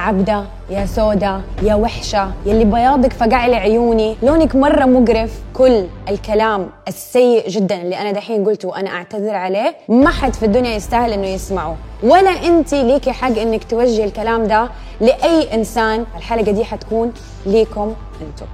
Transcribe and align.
عبدة 0.00 0.44
يا 0.70 0.86
سودا 0.86 1.40
يا 1.62 1.74
وحشة 1.74 2.30
يلي 2.46 2.64
بياضك 2.64 3.12
فقع 3.12 3.46
لي 3.46 3.56
عيوني. 3.56 4.16
لونك 4.22 4.56
مرة 4.56 4.84
مقرف. 4.84 5.40
كل 5.54 5.84
الكلام 6.08 6.70
السيء 6.88 7.48
جدا 7.48 7.82
اللي 7.82 7.96
أنا 8.00 8.12
دحين 8.12 8.44
قلته 8.44 8.68
وأنا 8.68 8.90
أعتذر 8.90 9.34
عليه 9.34 9.74
ما 9.88 10.10
حد 10.10 10.34
في 10.34 10.46
الدنيا 10.46 10.74
يستاهل 10.74 11.12
إنه 11.12 11.26
يسمعه. 11.26 11.76
ولا 12.02 12.30
أنت 12.30 12.74
ليكي 12.74 13.12
حق 13.12 13.38
إنك 13.38 13.64
توجهي 13.64 14.04
الكلام 14.04 14.44
ده 14.44 14.68
لأي 15.00 15.54
إنسان. 15.54 16.04
الحلقة 16.16 16.52
دي 16.52 16.64
حتكون 16.64 17.12
ليكم 17.46 17.94
أنتم. 18.20 18.46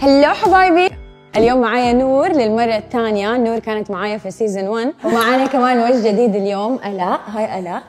hello 0.00 0.34
حبايبي 0.34 0.90
اليوم 1.36 1.60
معايا 1.60 1.92
نور 1.92 2.28
للمرة 2.28 2.76
الثانية. 2.76 3.36
نور 3.36 3.58
كانت 3.58 3.90
معايا 3.90 4.18
في 4.18 4.30
season 4.30 4.68
1 4.68 4.92
ومعانا 5.04 5.46
كمان 5.46 5.78
وجه 5.78 6.08
جديد 6.08 6.36
اليوم. 6.36 6.78
ألاء 6.86 7.20
هاي 7.26 7.58
ألاء 7.58 7.82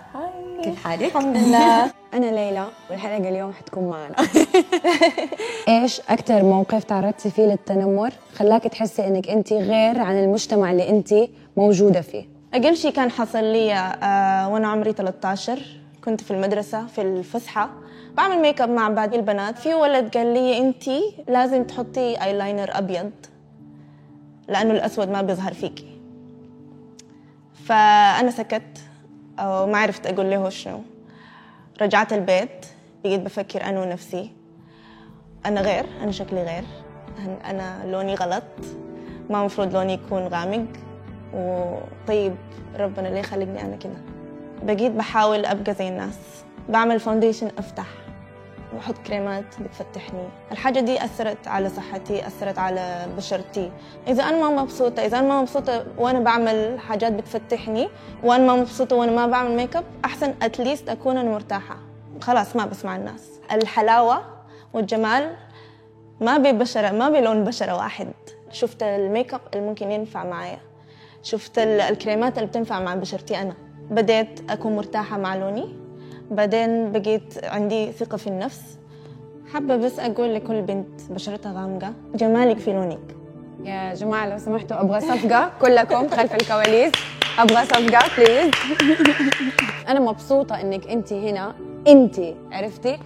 كيف 0.65 0.83
حالك؟ 0.83 1.03
الحمد 1.03 1.37
لله. 1.37 1.85
أنا 2.15 2.25
ليلى 2.25 2.67
والحلقة 2.89 3.29
اليوم 3.29 3.53
حتكون 3.53 3.89
معنا. 3.89 4.15
إيش 5.67 6.01
أكثر 6.09 6.43
موقف 6.43 6.83
تعرضتي 6.83 7.31
فيه 7.31 7.43
للتنمر 7.43 8.13
خلاك 8.35 8.63
تحسي 8.63 9.07
إنك 9.07 9.29
أنت 9.29 9.53
غير 9.53 9.99
عن 9.99 10.23
المجتمع 10.23 10.71
اللي 10.71 10.89
أنت 10.89 11.13
موجودة 11.57 12.01
فيه؟ 12.01 12.25
أقل 12.53 12.77
شيء 12.77 12.91
كان 12.91 13.11
حصل 13.11 13.43
لي 13.43 13.73
آه 13.73 14.49
وأنا 14.49 14.67
عمري 14.67 14.93
13 14.93 15.59
كنت 16.05 16.21
في 16.21 16.31
المدرسة 16.31 16.87
في 16.87 17.01
الفسحة. 17.01 17.69
بعمل 18.17 18.41
ميك 18.41 18.61
اب 18.61 18.69
مع 18.69 18.89
باقي 18.89 19.15
البنات. 19.15 19.57
في 19.59 19.73
ولد 19.73 20.17
قال 20.17 20.33
لي 20.33 20.57
أنت 20.57 20.83
لازم 21.27 21.63
تحطي 21.63 22.23
ايلاينر 22.23 22.69
أبيض 22.77 23.11
لأنه 24.47 24.73
الأسود 24.73 25.09
ما 25.09 25.21
بيظهر 25.21 25.53
فيكي. 25.53 25.87
فأنا 27.65 28.31
سكت. 28.31 28.61
أو 29.39 29.67
ما 29.67 29.77
عرفت 29.77 30.07
أقول 30.07 30.31
له 30.31 30.49
شنو. 30.49 30.81
رجعت 31.81 32.13
البيت 32.13 32.65
بقيت 33.03 33.21
بفكر 33.21 33.63
أنا 33.63 33.81
ونفسي. 33.81 34.31
أنا 35.45 35.61
غير 35.61 35.85
أنا 36.03 36.11
شكلي 36.11 36.43
غير. 36.43 36.63
أنا 37.45 37.85
لوني 37.85 38.15
غلط. 38.15 38.43
ما 39.29 39.45
مفروض 39.45 39.75
لوني 39.75 39.93
يكون 39.93 40.27
غامق. 40.27 40.67
وطيب 41.33 42.35
ربنا 42.79 43.07
ليه 43.07 43.21
خلقني 43.21 43.61
أنا 43.61 43.75
كده. 43.75 43.97
بقيت 44.63 44.91
بحاول 44.91 45.45
أبقى 45.45 45.73
زي 45.73 45.87
الناس. 45.87 46.43
بعمل 46.69 46.99
فاونديشن 46.99 47.51
أفتح. 47.57 47.87
بحط 48.75 48.97
كريمات 48.97 49.61
بتفتحني. 49.61 50.27
الحاجة 50.51 50.79
دي 50.79 51.05
أثرت 51.05 51.47
على 51.47 51.69
صحتي 51.69 52.27
أثرت 52.27 52.59
على 52.59 53.07
بشرتي. 53.17 53.71
إذا 54.07 54.23
أنا 54.23 54.49
ما 54.49 54.63
مبسوطة 54.63 55.05
إذا 55.05 55.19
أنا 55.19 55.27
ما 55.27 55.41
مبسوطة 55.41 55.85
وأنا 55.97 56.19
بعمل 56.19 56.79
حاجات 56.79 57.13
بتفتحني 57.13 57.89
وأنا 58.23 58.43
ما 58.47 58.55
مبسوطة 58.55 58.95
وأنا 58.95 59.11
ما 59.11 59.27
بعمل 59.27 59.55
ميك 59.55 59.75
اب 59.75 59.83
أحسن 60.05 60.33
at 60.41 60.55
least 60.55 60.89
أكون 60.89 61.17
أنا 61.17 61.31
مرتاحة. 61.31 61.77
خلاص 62.21 62.55
ما 62.55 62.65
بسمع 62.65 62.95
الناس. 62.95 63.29
الحلاوة 63.51 64.23
والجمال 64.73 65.35
ما 66.21 66.37
ببشرة 66.37 66.91
ما 66.91 67.09
بلون 67.09 67.43
بشرة 67.43 67.75
واحد. 67.75 68.13
شفت 68.51 68.83
الميك 68.83 69.33
اب 69.33 69.41
اللي 69.53 69.67
ممكن 69.67 69.91
ينفع 69.91 70.23
معايا. 70.23 70.59
شفت 71.23 71.57
الكريمات 71.59 72.37
اللي 72.37 72.49
بتنفع 72.49 72.79
مع 72.79 72.95
بشرتي 72.95 73.41
أنا. 73.41 73.53
بديت 73.91 74.51
أكون 74.51 74.75
مرتاحة 74.75 75.17
مع 75.17 75.35
لوني. 75.35 75.84
بعدين 76.31 76.91
بقيت 76.91 77.45
عندي 77.45 77.91
ثقة 77.91 78.17
في 78.17 78.27
النفس. 78.27 78.61
حابة 79.53 79.75
بس 79.75 79.99
أقول 79.99 80.35
لكل 80.35 80.61
بنت 80.61 81.01
بشرتها 81.09 81.53
غامقة 81.53 81.93
جمالك 82.15 82.57
في 82.57 82.73
لونك. 82.73 83.15
يا 83.63 83.93
جماعة 83.93 84.29
لو 84.29 84.37
سمحتوا 84.37 84.81
أبغى 84.81 85.01
صفقة 85.01 85.51
كلكم 85.61 86.07
خلف 86.09 86.35
الكواليس. 86.35 86.91
أبغى 87.39 87.65
صفقة 87.65 88.15
please 88.17 88.51
أنا 89.89 89.99
مبسوطة 89.99 90.61
إنك 90.61 90.87
أنت 90.87 91.13
هنا. 91.13 91.55
أنت 91.87 92.15
عرفتي؟ 92.51 92.97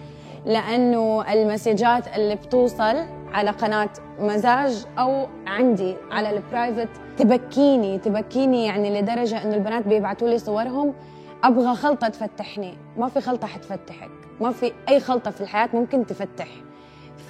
لأنه 0.46 1.32
المسجات 1.32 2.16
اللي 2.16 2.34
بتوصل 2.34 2.96
على 3.32 3.50
قناة 3.50 3.88
مزاج 4.20 4.86
أو 4.98 5.26
عندي 5.46 5.94
على 6.10 6.30
ال 6.30 6.37
private 6.37 6.88
تبكيني 7.18 7.98
تبكيني 7.98 8.64
يعني 8.66 9.00
لدرجة 9.00 9.42
إنه 9.42 9.54
البنات 9.54 9.86
بيبعتوا 9.88 10.28
لي 10.28 10.38
صورهم. 10.38 10.94
أبغى 11.44 11.76
خلطة 11.76 12.08
تفتحني. 12.08 12.78
ما 12.96 13.08
في 13.08 13.20
خلطة 13.20 13.46
حتفتحك. 13.46 14.10
ما 14.40 14.50
في 14.52 14.72
أي 14.88 15.00
خلطة 15.00 15.30
في 15.30 15.40
الحياة 15.40 15.68
ممكن 15.74 16.06
تفتح. 16.06 16.48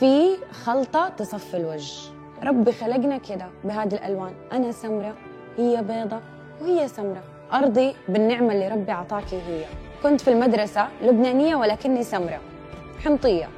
في 0.01 0.37
خلطة 0.65 1.09
تصفي 1.09 1.57
الوجه. 1.57 2.11
ربي 2.43 2.73
خلقنا 2.73 3.19
كده 3.19 3.47
بهذه 3.65 3.95
الألوان. 3.95 4.33
أنا 4.53 4.73
سمرة 4.73 5.15
هي 5.59 5.83
بيضة 5.83 6.21
وهي 6.61 6.89
سمرة. 6.89 7.23
أرضي 7.53 7.95
بالنعمة 8.09 8.53
اللي 8.53 8.69
ربي 8.69 8.93
أعطاكي 8.93 9.37
هي. 9.37 9.65
كنت 10.03 10.21
في 10.21 10.31
المدرسة 10.31 10.89
لبنانية 11.03 11.57
ولكني 11.57 12.03
سمرة. 12.03 12.41
حنطيه 13.05 13.49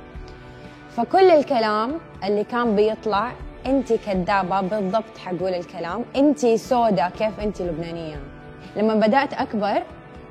فكل 0.91 1.31
الكلام 1.31 1.93
اللي 2.25 2.45
كان 2.45 2.77
بيطلع 2.77 3.33
انت 3.67 3.93
كذابه 3.93 4.61
بالضبط 4.61 5.19
حقول 5.19 5.55
الكلام. 5.55 6.05
انت 6.17 6.47
سودا 6.47 7.09
كيف 7.09 7.41
انت 7.41 7.63
لبنانية. 7.63 8.21
لما 8.77 8.95
بدأت 8.95 9.35
أكبر 9.35 9.83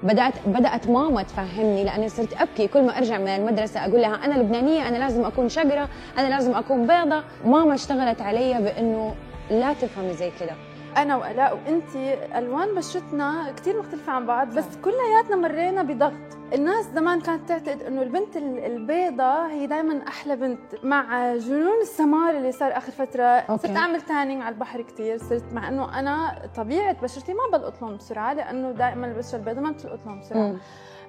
بدات 0.03 0.33
بدأت 0.45 0.87
ماما 0.89 1.23
تفهمني 1.23 1.83
لأني 1.83 2.09
صرت 2.09 2.33
أبكي. 2.41 2.67
كل 2.67 2.81
ما 2.85 2.97
أرجع 2.97 3.17
من 3.17 3.27
المدرسة 3.27 3.85
أقول 3.85 4.01
لها 4.01 4.15
أنا 4.25 4.33
لبنانية 4.33 4.87
أنا 4.87 4.97
لازم 4.97 5.25
أكون 5.25 5.49
شقره 5.49 5.89
أنا 6.17 6.27
لازم 6.27 6.55
أكون 6.55 6.87
بيضة. 6.87 7.23
ماما 7.45 7.73
اشتغلت 7.73 8.21
علي 8.21 8.53
بأنه 8.53 9.15
لا 9.51 9.73
تفهمي 9.73 10.13
زي 10.13 10.31
كده. 10.39 10.53
أنا 10.97 11.15
والاء 11.17 11.55
وانت 11.55 11.95
ألوان 12.35 12.75
بشرتنا 12.75 13.51
كثير 13.57 13.79
مختلفة 13.79 14.11
عن 14.11 14.25
بعض 14.25 14.53
بس 14.53 14.65
كلياتنا 14.83 15.35
مرينا 15.35 15.83
بضغط. 15.83 16.37
الناس 16.53 16.85
زمان 16.85 17.21
كانت 17.21 17.49
تعتقد 17.49 17.81
إنه 17.81 18.01
البنت 18.01 18.37
البيضة 18.37 19.45
هي 19.47 19.67
دائما 19.67 20.07
أحلى 20.07 20.35
بنت. 20.35 20.59
مع 20.83 21.35
جنون 21.35 21.81
السمار 21.81 22.37
اللي 22.37 22.51
صار 22.51 22.77
آخر 22.77 22.91
فترة 22.91 23.23
أوكي. 23.23 23.67
صرت 23.67 23.77
أعمل 23.77 24.01
تانينج 24.01 24.41
على 24.41 24.53
البحر 24.53 24.81
كثير 24.81 25.17
صرت 25.17 25.53
مع 25.53 25.67
إنه 25.67 25.99
أنا 25.99 26.41
طبيعة 26.55 27.01
بشرتي 27.01 27.33
ما 27.33 27.57
بلقط 27.57 27.81
لون 27.81 27.97
بسرعة 27.97 28.33
لأنه 28.33 28.71
دائما 28.71 29.07
البشرة 29.07 29.37
البيضاء 29.37 29.63
ما 29.63 29.71
بتلقط 29.71 29.99
لون 30.05 30.19
بسرعة. 30.19 30.55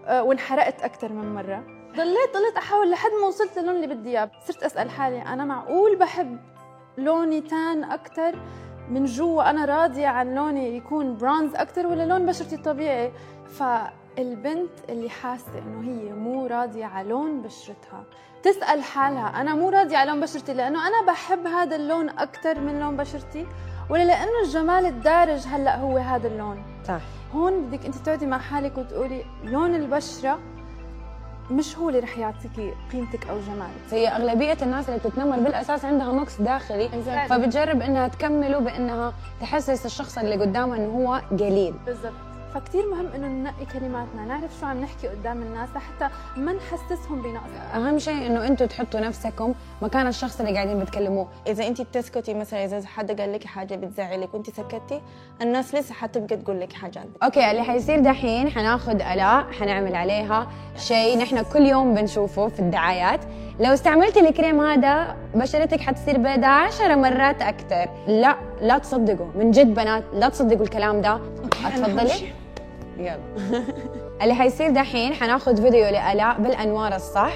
أه 0.06 0.22
وانحرقت 0.22 0.82
أكثر 0.82 1.12
من 1.12 1.34
مرة. 1.34 1.64
ضليت 1.96 2.34
ضليت 2.34 2.56
أحاول 2.56 2.90
لحد 2.90 3.10
ما 3.20 3.26
وصلت 3.26 3.58
للون 3.58 3.76
اللي 3.76 3.86
بدي 3.86 4.10
إياه. 4.10 4.30
صرت 4.46 4.62
أسأل 4.62 4.90
حالي 4.90 5.22
أنا 5.22 5.44
معقول 5.44 5.96
بحب 5.96 6.38
لوني 6.98 7.40
تان 7.40 7.84
أكثر 7.84 8.38
من 8.90 9.04
جوا 9.04 9.50
أنا 9.50 9.64
راضية 9.64 10.06
عن 10.06 10.34
لوني 10.34 10.76
يكون 10.76 11.16
برونز 11.16 11.54
أكثر 11.54 11.86
ولا 11.86 12.06
لون 12.06 12.26
بشرتي 12.26 12.54
الطبيعي. 12.54 13.12
فالبنت 13.46 14.70
اللي 14.88 15.10
حاسة 15.10 15.58
إنه 15.58 15.90
هي 15.90 16.12
مو 16.12 16.46
راضية 16.46 16.84
على 16.84 17.08
لون 17.08 17.42
بشرتها. 17.42 18.04
تسأل 18.42 18.82
حالها 18.82 19.40
أنا 19.40 19.54
مو 19.54 19.68
راضية 19.68 19.96
على 19.96 20.10
لون 20.10 20.20
بشرتي 20.20 20.54
لأنه 20.54 20.88
أنا 20.88 21.06
بحب 21.06 21.46
هذا 21.46 21.76
اللون 21.76 22.08
أكثر 22.08 22.60
من 22.60 22.80
لون 22.80 22.96
بشرتي؟ 22.96 23.46
ولا 23.90 24.04
لأنه 24.04 24.40
الجمال 24.44 24.86
الدارج 24.86 25.46
هلأ 25.46 25.76
هو 25.76 25.98
هذا 25.98 26.28
اللون؟ 26.28 26.64
صح. 26.88 27.00
هون 27.34 27.66
بدك 27.66 27.86
أنت 27.86 27.94
تقعدي 27.94 28.26
مع 28.26 28.38
حالك 28.38 28.78
وتقولي 28.78 29.24
لون 29.44 29.74
البشرة 29.74 30.38
مش 31.50 31.78
هو 31.78 31.88
اللي 31.88 32.00
رح 32.00 32.18
يعطيكي 32.18 32.72
قيمتك 32.92 33.26
أو 33.28 33.40
جمالك. 33.40 33.70
هي 33.90 34.08
أغلبية 34.08 34.56
الناس 34.62 34.88
اللي 34.88 34.98
بتتنمر 35.00 35.36
بالأساس 35.38 35.84
عندها 35.84 36.12
نقص 36.12 36.40
داخلي 36.40 36.88
فبتجرب 37.28 37.82
إنها 37.82 38.08
تكمله 38.08 38.58
بإنها 38.58 39.12
تحسس 39.40 39.86
الشخص 39.86 40.18
اللي 40.18 40.36
قدامها 40.36 40.76
إنه 40.76 40.88
هو 40.88 41.20
قليل 41.38 41.74
بالضبط. 41.86 42.12
فكتير 42.54 42.90
مهم 42.90 43.06
إنه 43.14 43.26
ننقي 43.26 43.66
كلماتنا 43.72 44.24
نعرف 44.28 44.50
شو 44.60 44.66
عم 44.66 44.80
نحكي 44.80 45.08
قدام 45.08 45.42
الناس 45.42 45.68
لحتى 45.76 46.14
ما 46.36 46.52
نحسسهم 46.52 47.22
بنقص. 47.22 47.74
أهم 47.74 47.98
شيء 47.98 48.26
إنه 48.26 48.46
أنتم 48.46 48.66
تحطوا 48.66 49.00
نفسكم 49.00 49.54
مكان 49.82 50.06
الشخص 50.06 50.40
اللي 50.40 50.54
قاعدين 50.54 50.78
بتكلموه. 50.78 51.28
إذا 51.46 51.66
انت 51.66 51.80
بتسكتي 51.80 52.34
مثلا 52.34 52.64
إذا 52.64 52.86
حد 52.86 53.20
قال 53.20 53.32
لك 53.32 53.44
حاجة 53.44 53.74
بتزعلك 53.74 54.34
وانت 54.34 54.50
سكتي 54.50 55.02
الناس 55.42 55.74
لسه 55.74 55.94
حتبقى 55.94 56.36
تقول 56.36 56.60
لك 56.60 56.72
حاجات 56.72 57.06
okay 57.22 57.50
اللي 57.50 57.62
حيصير 57.62 58.00
دحين 58.00 58.50
حناخذ 58.50 58.94
ألاء 58.94 59.52
حنعمل 59.52 59.94
عليها 59.94 60.48
شيء 60.76 61.18
نحن 61.18 61.42
كل 61.42 61.62
يوم 61.62 61.94
بنشوفه 61.94 62.48
في 62.48 62.60
الدعايات. 62.60 63.20
لو 63.60 63.72
استعملتي 63.72 64.20
الكريم 64.20 64.60
هذا 64.60 65.16
بشرتك 65.34 65.80
حتصير 65.80 66.18
بيضاء 66.18 66.50
عشرة 66.50 66.94
مرات 66.94 67.42
أكثر. 67.42 67.88
لا 68.06 68.36
لا 68.60 68.78
تصدقوا. 68.78 69.26
من 69.34 69.50
جد 69.50 69.74
بنات 69.74 70.04
لا 70.14 70.28
تصدقوا 70.28 70.62
الكلام 70.62 71.00
ده. 71.00 71.20
أتفضلي. 71.64 72.32
يلا. 72.98 73.18
اللي 74.22 74.34
حيصير 74.34 74.70
دحين 74.70 75.14
حناخذ 75.14 75.62
فيديو 75.62 75.84
لآلاء 75.84 76.38
بالأنوار 76.38 76.94
الصح 76.94 77.32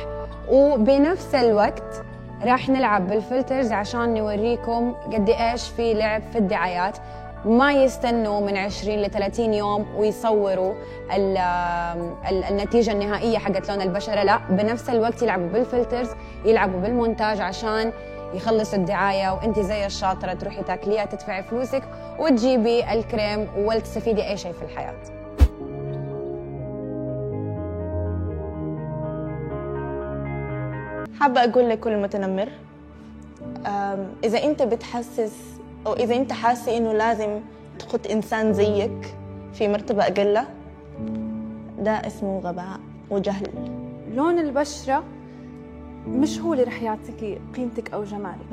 وبنفس 0.49 1.35
الوقت 1.35 2.05
راح 2.45 2.69
نلعب 2.69 3.09
بال 3.09 3.23
filters 3.23 3.73
عشان 3.73 4.15
نوريكم 4.15 4.95
قد 5.13 5.31
إيش 5.31 5.69
في 5.69 5.95
لعب 5.95 6.23
في 6.33 6.39
الدعايات. 6.39 6.99
ما 7.45 7.73
يستنوا 7.73 8.41
من 8.41 8.57
20 8.57 8.99
ل 8.99 9.11
30 9.11 9.55
يوم 9.55 9.87
ويصوروا 9.97 10.75
ال 11.15 11.37
ال 12.31 12.45
النتيجة 12.45 12.93
النهائية 12.93 13.39
حقت 13.39 13.69
لون 13.71 13.81
البشرة. 13.81 14.23
لا 14.23 14.39
بنفس 14.51 14.91
الوقت 14.91 15.23
يلعبوا 15.23 15.49
بالفلترز 15.49 16.11
يلعبوا 16.45 16.81
بالمونتاج 16.81 17.41
عشان 17.41 17.93
يخلصوا 18.35 18.79
الدعاية. 18.79 19.33
وأنت 19.33 19.61
زي 19.61 19.87
الشاطرة 19.87 20.33
تروحي 20.33 20.63
تاكليها 20.63 21.05
تدفعي 21.05 21.43
فلوسك 21.43 21.83
وتجيبي 22.19 22.93
الكريم 22.93 23.49
ولا 23.57 23.83
أي 24.07 24.37
شيء 24.37 24.53
في 24.53 24.63
الحياة. 24.63 25.26
حابة 31.21 31.45
أقول 31.45 31.69
لكل 31.71 31.97
متنمر 32.03 32.49
إذا 34.25 34.45
أنت 34.45 34.63
بتحسس 34.63 35.37
أو 35.87 35.93
إذا 35.93 36.17
أنت 36.17 36.33
حاسة 36.33 36.77
إنه 36.77 36.93
لازم 36.93 37.41
تحط 37.79 38.07
إنسان 38.11 38.53
زيك 38.53 39.15
في 39.53 39.69
مرتبة 39.69 40.03
أقل 40.03 40.45
ده 41.79 41.93
اسمه 41.93 42.39
غباء 42.39 42.81
وجهل. 43.11 43.51
لون 44.15 44.39
البشرة 44.39 45.05
مش 46.09 46.41
هو 46.41 46.53
اللي 46.53 46.65
رح 46.65 46.83
يعطيكي 46.83 47.39
قيمتك 47.57 47.93
أو 47.93 48.05
جمالك. 48.05 48.53